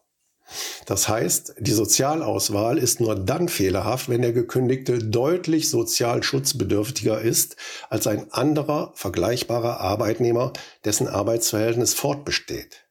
Das 0.86 1.10
heißt, 1.10 1.56
die 1.60 1.74
Sozialauswahl 1.74 2.78
ist 2.78 3.02
nur 3.02 3.16
dann 3.16 3.50
fehlerhaft, 3.50 4.10
wenn 4.10 4.22
der 4.22 4.32
Gekündigte 4.32 5.00
deutlich 5.00 5.70
sozial 5.70 6.24
schutzbedürftiger 6.24 7.20
ist 7.20 7.58
als 7.90 8.08
ein 8.08 8.32
anderer 8.32 8.92
vergleichbarer 8.96 9.82
Arbeitnehmer, 9.82 10.54
dessen 10.86 11.08
Arbeitsverhältnis 11.08 11.94
fortbesteht. 11.94 12.86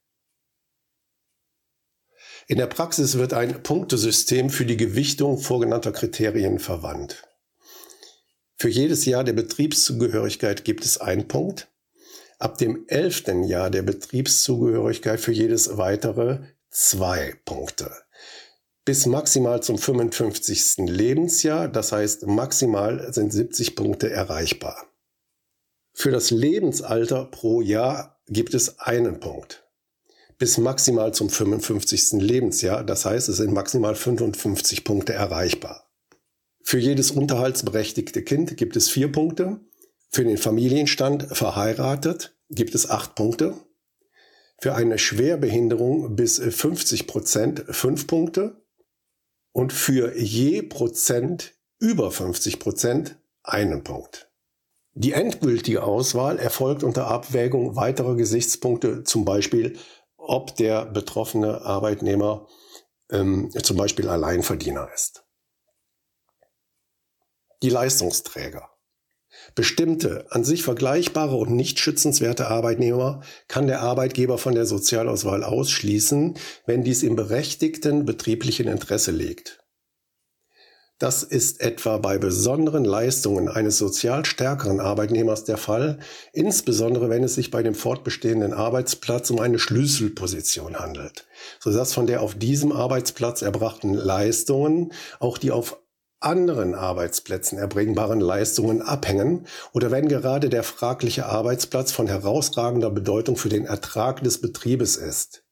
In 2.48 2.58
der 2.58 2.66
Praxis 2.66 3.18
wird 3.18 3.32
ein 3.32 3.62
Punktesystem 3.62 4.50
für 4.50 4.66
die 4.66 4.76
Gewichtung 4.76 5.38
vorgenannter 5.38 5.92
Kriterien 5.92 6.58
verwandt. 6.58 7.26
Für 8.56 8.68
jedes 8.68 9.04
Jahr 9.04 9.25
der 9.25 9.32
Betriebszugehörigkeit 9.32 10.64
gibt 10.64 10.84
es 10.84 10.98
einen 10.98 11.26
Punkt. 11.26 11.68
Ab 12.38 12.58
dem 12.58 12.84
elften 12.86 13.44
Jahr 13.44 13.70
der 13.70 13.82
Betriebszugehörigkeit 13.82 15.20
für 15.20 15.32
jedes 15.32 15.76
weitere 15.76 16.38
zwei 16.76 17.35
Punkte. 17.47 17.90
Bis 18.85 19.06
maximal 19.06 19.62
zum 19.62 19.78
55. 19.78 20.76
Lebensjahr, 20.88 21.68
das 21.68 21.90
heißt 21.90 22.26
maximal 22.26 23.12
sind 23.14 23.33
70 23.33 23.75
Punkte 23.75 24.11
erreichbar. 24.11 24.87
Für 25.95 26.11
das 26.11 26.30
Lebensalter 26.30 27.25
pro 27.25 27.62
Jahr 27.62 28.21
gibt 28.28 28.52
es 28.52 28.78
einen 28.78 29.21
Punkt. 29.21 29.66
Bis 30.37 30.59
maximal 30.59 31.14
zum 31.14 31.30
55. 31.30 32.21
Lebensjahr, 32.21 32.85
das 32.85 33.06
heißt 33.06 33.30
es 33.30 33.38
sind 33.38 33.54
maximal 33.54 33.95
55 33.95 34.85
Punkte 34.85 35.14
erreichbar. 35.14 35.90
Für 36.62 36.78
jedes 36.78 37.11
unterhaltsberechtigte 37.11 38.23
Kind 38.23 38.59
gibt 38.59 38.76
es 38.76 38.90
vier 38.90 39.11
Punkte. 39.11 39.61
Für 40.11 40.25
den 40.25 40.37
Familienstand 40.37 41.26
verheiratet 41.35 42.37
gibt 42.50 42.75
es 42.75 42.90
acht 42.90 43.14
Punkte. 43.14 43.54
Für 44.58 44.75
eine 44.75 44.98
Schwerbehinderung 44.98 46.16
bis 46.16 46.38
50 46.38 47.06
Prozent 47.06 47.64
5 47.68 48.06
Punkte 48.06 48.64
und 49.52 49.72
für 49.72 50.16
je 50.16 50.62
Prozent 50.62 51.54
über 51.78 52.10
50 52.10 52.58
Prozent 52.58 53.18
einen 53.42 53.84
Punkt. 53.84 54.30
Die 54.94 55.12
endgültige 55.12 55.82
Auswahl 55.82 56.38
erfolgt 56.38 56.82
unter 56.82 57.06
Abwägung 57.08 57.76
weiterer 57.76 58.16
Gesichtspunkte, 58.16 59.04
zum 59.04 59.25
Beispiel 59.26 59.78
ob 60.16 60.56
der 60.56 60.86
betroffene 60.86 61.62
Arbeitnehmer 61.62 62.48
ähm, 63.10 63.50
zum 63.62 63.76
Beispiel 63.76 64.08
Alleinverdiener 64.08 64.88
ist. 64.92 65.25
Die 67.62 67.70
Leistungsträger. 67.70 68.75
Bestimmte, 69.56 70.26
an 70.28 70.44
sich 70.44 70.62
vergleichbare 70.62 71.34
und 71.34 71.50
nicht 71.50 71.80
schützenswerte 71.80 72.48
Arbeitnehmer 72.48 73.22
kann 73.48 73.66
der 73.66 73.80
Arbeitgeber 73.80 74.36
von 74.36 74.54
der 74.54 74.66
Sozialauswahl 74.66 75.42
ausschließen, 75.42 76.34
wenn 76.66 76.84
dies 76.84 77.02
im 77.02 77.16
berechtigten 77.16 78.04
betrieblichen 78.04 78.68
Interesse 78.68 79.12
liegt. 79.12 79.64
Das 80.98 81.22
ist 81.22 81.62
etwa 81.62 81.96
bei 81.96 82.18
besonderen 82.18 82.84
Leistungen 82.84 83.48
eines 83.48 83.78
sozial 83.78 84.26
stärkeren 84.26 84.78
Arbeitnehmers 84.80 85.44
der 85.44 85.56
Fall, 85.56 86.00
insbesondere 86.34 87.08
wenn 87.08 87.25
es 87.25 87.34
sich 87.34 87.50
bei 87.50 87.62
dem 87.62 87.75
fortbestehenden 87.75 88.52
Arbeitsplatz 88.52 89.30
um 89.30 89.40
eine 89.40 89.58
Schlüsselposition 89.58 90.78
handelt, 90.78 91.26
sodass 91.60 91.94
von 91.94 92.06
der 92.06 92.20
auf 92.20 92.34
diesem 92.34 92.72
Arbeitsplatz 92.72 93.40
erbrachten 93.40 93.94
Leistungen 93.94 94.92
auch 95.18 95.38
die 95.38 95.50
auf 95.50 95.78
anderen 96.26 96.75
Arbeitsplätzen 96.75 97.56
erbringbaren 97.56 98.21
Leistungen 98.21 98.83
abhängen 98.83 99.47
oder 99.73 99.90
wenn 99.92 100.09
gerade 100.09 100.49
der 100.49 100.64
fragliche 100.64 101.26
Arbeitsplatz 101.26 101.92
von 101.92 102.09
herausragender 102.09 102.90
Bedeutung 102.90 103.37
für 103.37 103.49
den 103.49 103.64
Ertrag 103.64 104.23
des 104.23 104.40
Betriebes 104.40 104.97
ist. 104.97 105.45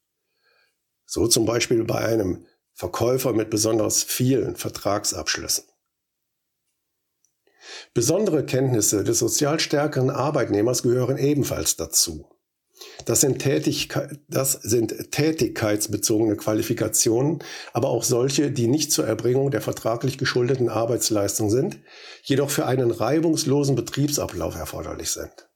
So 1.07 1.28
zum 1.28 1.47
Beispiel 1.47 1.85
bei 1.85 1.99
einem 1.99 2.45
Verkäufer 2.73 3.33
mit 3.33 3.50
besonders 3.50 4.02
vielen 4.02 4.57
Vertragsabschlüssen. 4.57 5.64
Besondere 7.95 8.45
Kenntnisse 8.45 9.04
des 9.04 9.21
sozial 9.21 9.61
stärkeren 9.61 10.11
Arbeitnehmers 10.11 10.83
gehören 10.83 11.19
ebenfalls 11.19 11.76
dazu. 11.76 12.34
Das 13.04 13.21
sind, 13.21 13.38
Tätigkeit, 13.38 14.19
das 14.28 14.52
sind 14.52 15.12
tätigkeitsbezogene 15.12 16.37
Qualifikationen, 16.37 17.38
aber 17.73 17.88
auch 17.88 18.02
solche, 18.02 18.50
die 18.50 18.66
nicht 18.66 18.93
zur 18.93 19.07
Erbringung 19.07 19.50
der 19.50 19.61
vertraglich 19.61 20.19
geschuldeten 20.19 20.69
Arbeitsleistung 20.69 21.50
sind, 21.50 21.78
jedoch 22.23 22.50
für 22.50 22.66
einen 22.66 22.90
reibungslosen 22.90 23.76
Betriebsablauf 23.76 24.57
erforderlich 24.57 25.11
sind. 25.11 25.49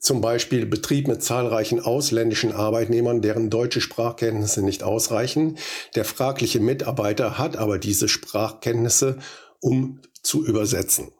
Zum 0.00 0.20
Beispiel 0.20 0.64
Betrieb 0.66 1.08
mit 1.08 1.22
zahlreichen 1.22 1.80
ausländischen 1.80 2.52
Arbeitnehmern, 2.52 3.20
deren 3.20 3.50
deutsche 3.50 3.80
Sprachkenntnisse 3.80 4.62
nicht 4.62 4.82
ausreichen. 4.84 5.58
Der 5.96 6.04
fragliche 6.04 6.60
Mitarbeiter 6.60 7.36
hat 7.36 7.56
aber 7.56 7.78
diese 7.78 8.08
Sprachkenntnisse, 8.08 9.18
um 9.60 10.00
zu 10.22 10.44
übersetzen. 10.44 11.12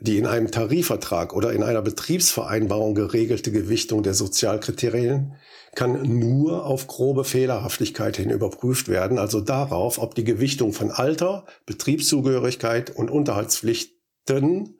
Die 0.00 0.18
in 0.18 0.26
einem 0.26 0.50
Tarifvertrag 0.50 1.34
oder 1.34 1.52
in 1.52 1.62
einer 1.62 1.82
Betriebsvereinbarung 1.82 2.94
geregelte 2.94 3.50
Gewichtung 3.50 4.02
der 4.02 4.14
Sozialkriterien 4.14 5.36
kann 5.74 6.18
nur 6.18 6.66
auf 6.66 6.86
grobe 6.86 7.24
Fehlerhaftigkeit 7.24 8.16
hin 8.16 8.30
überprüft 8.30 8.88
werden, 8.88 9.18
also 9.18 9.40
darauf, 9.40 9.98
ob 9.98 10.14
die 10.14 10.24
Gewichtung 10.24 10.72
von 10.72 10.90
Alter, 10.90 11.46
Betriebszugehörigkeit 11.66 12.90
und 12.90 13.10
Unterhaltspflichten 13.10 14.78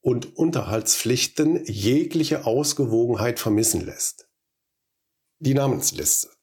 und 0.00 0.36
Unterhaltspflichten 0.36 1.64
jegliche 1.64 2.46
Ausgewogenheit 2.46 3.40
vermissen 3.40 3.84
lässt. 3.84 4.28
Die 5.38 5.54
Namensliste. 5.54 6.33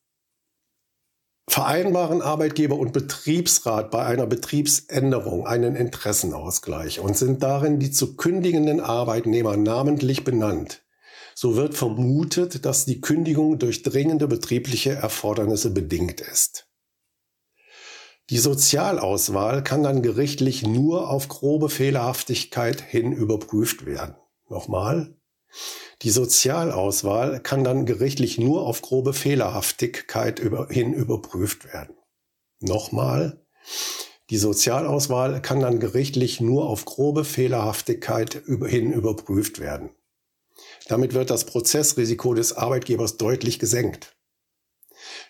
Vereinbaren 1.52 2.22
Arbeitgeber 2.22 2.78
und 2.78 2.94
Betriebsrat 2.94 3.92
bei 3.92 4.06
einer 4.06 4.26
Betriebsänderung 4.26 5.46
einen 5.46 5.76
Interessenausgleich 5.76 7.02
und 7.02 7.18
sind 7.18 7.44
darin 7.44 7.78
die 7.78 7.92
zu 7.92 8.16
kündigenden 8.16 8.80
Arbeitnehmer 8.80 9.58
namentlich 9.58 10.24
benannt, 10.24 10.82
so 11.36 11.58
wird 11.58 11.74
vermutet, 11.74 12.64
dass 12.64 12.86
die 12.86 13.02
Kündigung 13.02 13.60
durch 13.60 13.84
dringende 13.84 14.30
betriebliche 14.30 14.92
Erfordernisse 14.92 15.72
bedingt 15.72 16.22
ist. 16.22 16.70
Die 18.30 18.38
Sozialauswahl 18.38 19.62
kann 19.62 19.84
dann 19.84 20.02
gerichtlich 20.02 20.66
nur 20.66 21.10
auf 21.10 21.28
grobe 21.28 21.68
Fehlerhaftigkeit 21.68 22.80
hin 22.80 23.12
überprüft 23.12 23.86
werden. 23.86 24.16
Nochmal. 24.48 25.18
Die 26.02 26.10
Sozialauswahl 26.10 27.42
kann 27.42 27.64
dann 27.64 27.86
gerichtlich 27.86 28.38
nur 28.38 28.66
auf 28.66 28.82
grobe 28.82 29.14
Fehlerhaftigkeit 29.14 30.40
hin 30.70 30.94
überprüft 30.94 31.66
werden. 31.74 31.96
Nochmal. 32.60 33.46
Die 34.30 34.38
Sozialauswahl 34.38 35.42
kann 35.42 35.60
dann 35.60 35.80
gerichtlich 35.80 36.40
nur 36.40 36.70
auf 36.70 36.86
grobe 36.86 37.26
Fehlerhaftigkeit 37.26 38.44
hin 38.46 38.94
überprüft 38.94 39.60
werden. 39.60 39.90
Damit 40.88 41.14
wird 41.14 41.30
das 41.30 41.46
Prozessrisiko 41.46 42.34
des 42.34 42.54
Arbeitgebers 42.54 43.18
deutlich 43.18 43.60
gesenkt. 43.60 44.16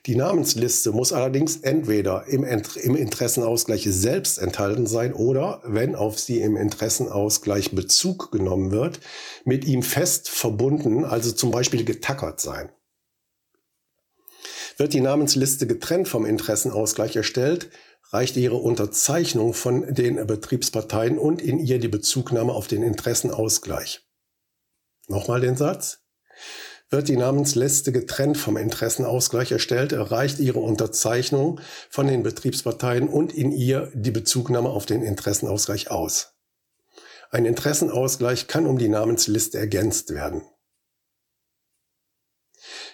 Die 0.08 0.16
Namensliste 0.16 0.92
muss 0.92 1.14
allerdings 1.14 1.58
entweder 1.58 2.26
im, 2.26 2.44
im, 2.44 2.96
Interessenausgleich 2.96 3.84
selbst 3.84 4.40
enthalten 4.40 4.88
sein 4.88 5.14
oder, 5.14 5.62
wenn 5.64 5.96
auf 5.96 6.20
sie 6.20 6.42
im 6.42 6.58
Interessenausgleich 6.58 7.72
Bezug 7.76 8.32
genommen 8.32 8.72
wird, 8.72 9.00
mit 9.46 9.64
ihm 9.64 9.84
fest 9.84 10.28
verbunden, 10.28 11.06
also 11.06 11.32
zum 11.32 11.52
Beispiel 11.52 11.86
getackert 11.86 12.40
sein. 12.40 12.72
Wird 14.78 14.94
die 14.94 15.02
Namensliste 15.02 15.68
getrennt 15.68 16.08
vom 16.08 16.26
Interessenausgleich 16.26 17.16
erstellt, 17.16 17.70
reicht 18.10 18.36
ihre 18.38 18.58
Unterzeichnung 18.58 19.54
von 19.54 19.94
den 19.94 20.26
Betriebsparteien 20.26 21.20
und 21.20 21.44
in 21.44 21.60
ihr 21.60 21.78
die 21.78 21.88
Bezugnahme 21.88 22.54
auf 22.54 22.68
den 22.68 22.82
Interessenausgleich. 22.82 24.02
Nochmal 25.08 25.42
den 25.42 25.56
Satz. 25.56 26.00
Wird 26.94 27.08
die 27.08 27.16
Namensliste 27.16 27.94
getrennt 27.94 28.38
vom 28.38 28.58
Interessenausgleich 28.58 29.54
erstellt, 29.54 29.94
erreicht 29.94 30.40
ihre 30.40 30.60
Unterzeichnung 30.60 31.62
von 31.90 32.06
den 32.06 32.22
Betriebsparteien 32.22 33.08
und 33.08 33.32
in 33.32 33.54
ihr 33.54 33.90
die 33.94 34.12
Bezugnahme 34.12 34.68
auf 34.68 34.86
den 34.86 35.02
Interessenausgleich 35.02 35.90
aus. 35.90 36.34
Ein 37.30 37.46
Interessenausgleich 37.46 38.48
kann 38.48 38.66
um 38.66 38.78
die 38.78 38.90
Namensliste 38.90 39.58
ergänzt 39.58 40.14
werden. 40.14 40.42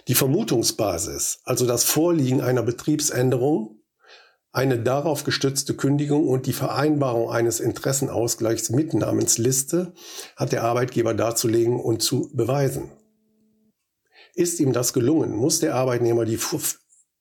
Die 0.07 0.13
Vermutungsbasis, 0.13 1.39
also 1.43 1.65
das 1.65 1.83
Vorliegen 1.83 2.39
einer 2.39 2.61
Betriebsänderung, 2.61 3.81
eine 4.51 4.79
darauf 4.79 5.23
gestützte 5.23 5.75
Kündigung 5.75 6.27
und 6.27 6.45
die 6.45 6.53
Vereinbarung 6.53 7.31
eines 7.31 7.59
Interessenausgleichs 7.59 8.69
mit 8.69 8.93
Namensliste 8.93 9.95
hat 10.35 10.51
der 10.51 10.63
Arbeitgeber 10.63 11.15
darzulegen 11.15 11.79
und 11.79 12.03
zu 12.03 12.29
beweisen. 12.35 12.91
Ist 14.37 14.59
ihm 14.59 14.71
das 14.71 14.93
gelungen, 14.93 15.35
muss 15.35 15.61
der 15.61 15.73
Arbeitnehmer 15.73 16.23
die 16.23 16.37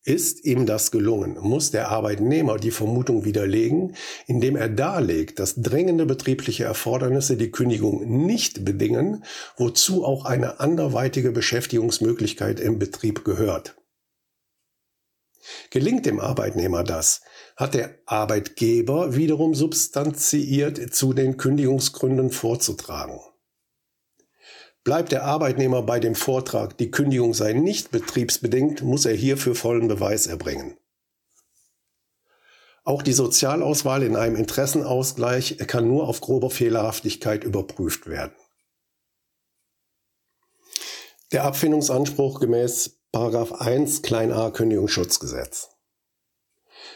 ist 0.05 0.45
ihm 0.45 0.67
das 0.67 0.91
gelungen, 0.91 1.39
muss 1.41 1.71
der 1.71 1.89
Arbeitnehmer 1.89 2.59
die 2.59 2.71
Vermutung 2.71 3.25
widerlegen, 3.25 3.97
indem 4.27 4.55
er 4.55 4.69
darlegt, 4.69 5.39
dass 5.39 5.55
drängende 5.57 6.05
betriebliche 6.05 6.65
Erfordernisse 6.65 7.39
die 7.39 7.51
Kündigung 7.51 8.27
nicht 8.27 8.67
bedingen, 8.67 9.25
wozu 9.57 10.05
auch 10.05 10.27
eine 10.27 10.61
anderweitige 10.61 11.33
Beschäftigungsmöglichkeit 11.33 12.61
im 12.61 12.79
Betrieb 12.79 13.25
gehört. 13.25 13.77
Gelingt 15.71 16.05
dem 16.05 16.21
Arbeitnehmer 16.21 16.85
das, 16.85 17.23
hat 17.57 17.73
der 17.73 17.99
Arbeitgeber 18.05 19.17
wiederum 19.17 19.55
substanziiert 19.55 20.95
zu 20.95 21.15
den 21.15 21.39
Kündigungsgründen 21.39 22.31
vorzutragen. 22.31 23.19
Bleibt 24.87 25.11
der 25.11 25.25
Arbeitnehmer 25.25 25.83
bei 25.83 25.99
dem 25.99 26.15
Vortrag, 26.15 26.79
die 26.79 26.93
Kündigung 26.93 27.35
sei 27.35 27.55
nicht 27.55 27.91
betriebsbedingt, 27.91 28.83
muss 28.83 29.05
er 29.05 29.17
hierfür 29.17 29.57
vollen 29.57 29.89
Beweis 29.89 30.29
erbringen. 30.29 30.77
Auch 32.85 33.03
die 33.03 33.13
Sozialauswahl 33.13 34.05
in 34.05 34.15
einem 34.15 34.37
Interessenausgleich 34.37 35.59
kann 35.67 35.89
nur 35.89 36.07
auf 36.07 36.21
grober 36.21 36.51
Fehlerhaftigkeit 36.51 37.43
überprüft 37.43 38.07
werden. 38.07 38.37
Der 41.33 41.43
Abfindungsanspruch 41.43 42.39
gemäß 42.39 43.01
1 43.13 44.03
klein 44.03 44.31
a 44.31 44.53
Kündigungsschutzgesetz. 44.53 45.71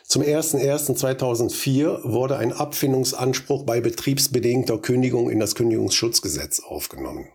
Zum 0.04 0.22
01.01.2004 0.22 2.04
wurde 2.04 2.36
ein 2.36 2.52
Abfindungsanspruch 2.52 3.64
bei 3.64 3.80
betriebsbedingter 3.80 4.78
Kündigung 4.78 5.28
in 5.28 5.40
das 5.40 5.56
Kündigungsschutzgesetz 5.56 6.60
aufgenommen. 6.60 7.26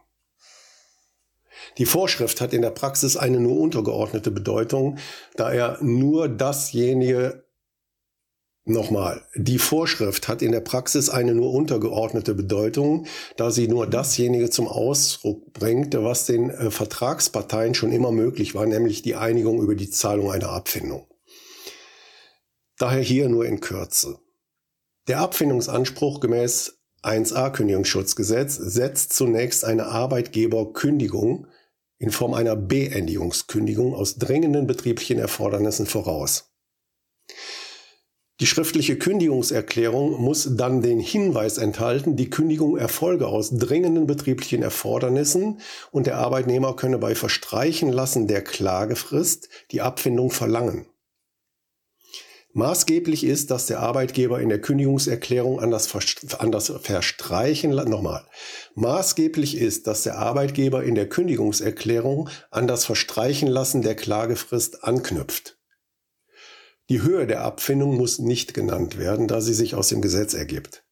Die 1.77 1.85
Vorschrift 1.85 2.41
hat 2.41 2.53
in 2.53 2.61
der 2.61 2.71
Praxis 2.71 3.17
eine 3.17 3.39
nur 3.39 3.59
untergeordnete 3.59 4.31
Bedeutung, 4.31 4.97
da 5.35 5.51
er 5.51 5.77
nur 5.81 6.29
dasjenige 6.29 7.45
Nochmal, 8.67 9.21
die 9.35 9.59
Vorschrift 9.59 10.27
hat 10.27 10.41
in 10.41 10.51
der 10.51 10.59
Praxis 10.59 11.11
eine 11.11 11.35
nur 11.35 11.53
untergeordnete 11.53 12.33
Bedeutung, 12.33 13.05
da 13.37 13.51
sie 13.51 13.67
nur 13.67 13.85
dasjenige 13.85 14.49
zum 14.49 14.67
Ausdruck 14.67 15.53
bringt, 15.53 15.93
was 15.93 16.25
den 16.25 16.49
äh, 16.49 16.71
Vertragsparteien 16.71 17.75
schon 17.75 17.91
immer 17.91 18.11
möglich 18.11 18.55
war, 18.55 18.65
nämlich 18.65 19.03
die 19.03 19.13
Einigung 19.13 19.61
über 19.61 19.75
die 19.75 19.91
Zahlung 19.91 20.31
einer 20.31 20.49
Abfindung. 20.49 21.05
Daher 22.79 23.03
hier 23.03 23.29
nur 23.29 23.45
in 23.45 23.59
Kürze. 23.59 24.17
Der 25.07 25.19
Abfindungsanspruch 25.19 26.19
gemäß 26.19 26.79
1a 27.03 27.51
Kündigungsschutzgesetz 27.51 28.55
setzt 28.55 29.13
zunächst 29.13 29.63
eine 29.63 29.85
Arbeitgeberkündigung 29.85 31.45
in 31.97 32.11
Form 32.11 32.33
einer 32.33 32.55
Beendigungskündigung 32.55 33.93
aus 33.93 34.15
drängenden 34.15 34.67
betrieblichen 34.67 35.19
Erfordernissen 35.19 35.85
voraus. 35.85 36.51
Die 38.41 38.47
schriftliche 38.47 38.97
Kündigungserklärung 38.97 40.21
muss 40.21 40.57
dann 40.57 40.81
den 40.81 40.99
Hinweis 40.99 41.57
enthalten, 41.57 42.17
die 42.17 42.29
Kündigung 42.29 42.75
erfolge 42.75 43.27
aus 43.27 43.57
dringenden 43.57 44.07
betrieblichen 44.07 44.61
Erfordernissen 44.61 45.61
und 45.91 46.05
der 46.05 46.17
Arbeitnehmer 46.17 46.75
könne 46.75 46.97
bei 46.97 47.15
Verstreichen 47.15 47.93
lassen 47.93 48.27
der 48.27 48.43
Klagefrist 48.43 49.47
die 49.71 49.81
Abfindung 49.81 50.31
verlangen. 50.31 50.85
Maßgeblich 52.57 53.25
ist, 53.25 53.51
dass 53.51 53.65
der 53.65 53.81
Arbeitgeber 53.81 54.39
in 54.39 54.47
der 54.47 54.61
Kündigungserklärung 54.61 55.59
an 55.59 55.71
das, 55.71 55.93
an 56.39 56.53
das 56.53 56.71
Verstreichen, 56.81 57.71
nochmal, 57.71 58.25
maßgeblich 58.75 59.57
ist, 59.57 59.87
dass 59.87 60.03
der 60.03 60.17
Arbeitgeber 60.19 60.81
in 60.85 60.95
der 60.95 61.09
Kündigungserklärung 61.09 62.29
an 62.51 62.65
das 62.65 62.85
Verstreichen 62.85 63.49
lassen 63.49 63.81
der 63.81 63.97
Klagefrist 63.97 64.85
anknüpft. 64.85 65.59
Die 66.87 67.01
Höhe 67.01 67.27
der 67.27 67.41
Abfindung 67.41 67.97
muss 67.97 68.19
nicht 68.19 68.53
genannt 68.53 68.97
werden, 68.97 69.27
da 69.27 69.41
sie 69.41 69.53
sich 69.53 69.75
aus 69.75 69.89
dem 69.89 70.01
Gesetz 70.01 70.33
ergibt. 70.33 70.84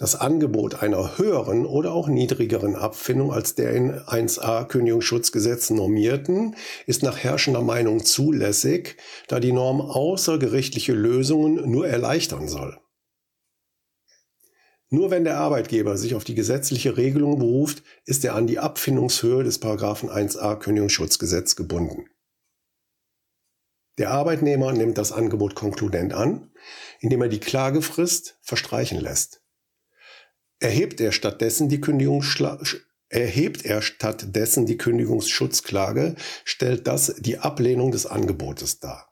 Das 0.00 0.16
Angebot 0.16 0.82
einer 0.82 1.18
höheren 1.18 1.66
oder 1.66 1.92
auch 1.92 2.08
niedrigeren 2.08 2.74
Abfindung 2.74 3.34
als 3.34 3.54
der 3.54 3.74
in 3.74 3.92
1a 3.92 4.64
Kündigungsschutzgesetz 4.64 5.68
normierten 5.68 6.56
ist 6.86 7.02
nach 7.02 7.18
herrschender 7.18 7.60
Meinung 7.60 8.02
zulässig, 8.02 8.96
da 9.28 9.40
die 9.40 9.52
Norm 9.52 9.82
außergerichtliche 9.82 10.94
Lösungen 10.94 11.70
nur 11.70 11.86
erleichtern 11.86 12.48
soll. 12.48 12.80
Nur 14.88 15.10
wenn 15.10 15.24
der 15.24 15.36
Arbeitgeber 15.36 15.98
sich 15.98 16.14
auf 16.14 16.24
die 16.24 16.34
gesetzliche 16.34 16.96
Regelung 16.96 17.38
beruft, 17.38 17.82
ist 18.06 18.24
er 18.24 18.36
an 18.36 18.46
die 18.46 18.58
Abfindungshöhe 18.58 19.44
des 19.44 19.60
1a 19.60 20.56
Kündigungsschutzgesetz 20.56 21.56
gebunden. 21.56 22.06
Der 23.98 24.12
Arbeitnehmer 24.12 24.72
nimmt 24.72 24.96
das 24.96 25.12
Angebot 25.12 25.54
konkludent 25.54 26.14
an, 26.14 26.50
indem 27.00 27.20
er 27.20 27.28
die 27.28 27.38
Klagefrist 27.38 28.38
verstreichen 28.40 28.98
lässt. 28.98 29.40
Erhebt 30.60 31.00
er 31.00 31.12
stattdessen 31.12 31.68
die 31.68 31.80
Erhebt 33.08 33.64
er 33.64 33.82
stattdessen 33.82 34.66
die 34.66 34.76
Kündigungsschutzklage, 34.76 36.14
stellt 36.44 36.86
das 36.86 37.16
die 37.18 37.38
Ablehnung 37.38 37.90
des 37.90 38.06
Angebotes 38.06 38.78
dar. 38.78 39.10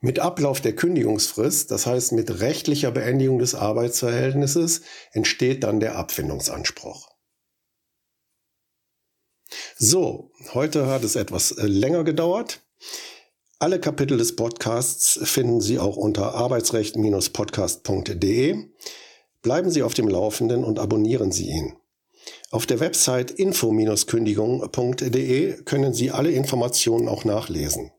Mit 0.00 0.18
Ablauf 0.18 0.60
der 0.60 0.76
Kündigungsfrist, 0.76 1.70
das 1.70 1.86
heißt 1.86 2.12
mit 2.12 2.40
rechtlicher 2.40 2.90
Beendigung 2.90 3.38
des 3.38 3.54
Arbeitsverhältnisses, 3.54 4.82
entsteht 5.12 5.64
dann 5.64 5.80
der 5.80 5.96
Abfindungsanspruch. 5.96 7.08
So, 9.78 10.32
heute 10.52 10.86
hat 10.86 11.04
es 11.04 11.16
etwas 11.16 11.52
äh, 11.52 11.66
länger 11.66 12.04
gedauert. 12.04 12.62
Alle 13.58 13.80
Kapitel 13.80 14.18
des 14.18 14.36
Podcasts 14.36 15.18
finden 15.22 15.62
Sie 15.62 15.78
auch 15.78 15.96
unter 15.96 16.34
arbeitsrecht-podcast.de. 16.34 18.68
Bleiben 19.46 19.70
Sie 19.70 19.82
auf 19.84 19.94
dem 19.94 20.08
Laufenden 20.08 20.64
und 20.64 20.80
abonnieren 20.80 21.30
Sie 21.30 21.48
ihn. 21.48 21.76
Auf 22.50 22.66
der 22.66 22.80
Website 22.80 23.30
info-kündigung.de 23.30 25.62
können 25.62 25.94
Sie 25.94 26.10
alle 26.10 26.32
Informationen 26.32 27.06
auch 27.06 27.24
nachlesen. 27.24 27.92